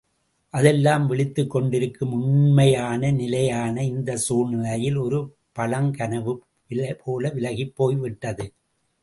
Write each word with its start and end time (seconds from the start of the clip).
அதெல்லாம் 0.53 1.03
விழித்துக் 1.07 1.49
கொண்டிருக்கும் 1.49 2.13
உண்மையான 2.13 3.11
நிலையான 3.11 3.83
இந்தச் 3.83 4.23
சூழ்நிலையில் 4.25 4.97
ஒரு 4.97 5.19
பழங்கனவு 5.59 6.33
போல 7.03 7.29
விலகிப் 7.29 7.75
போய் 7.75 7.95
விட்டது. 7.95 8.47